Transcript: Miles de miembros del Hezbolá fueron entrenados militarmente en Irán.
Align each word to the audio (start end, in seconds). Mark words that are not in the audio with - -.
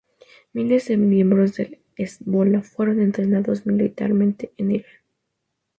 Miles 0.53 0.87
de 0.87 0.97
miembros 0.97 1.53
del 1.57 1.77
Hezbolá 1.95 2.63
fueron 2.63 2.99
entrenados 3.01 3.67
militarmente 3.67 4.51
en 4.57 4.71
Irán. 4.71 4.91